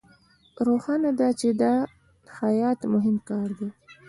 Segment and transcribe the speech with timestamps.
[0.65, 1.73] روښانه ده چې دا
[2.25, 3.69] د خیاط مهم کار دی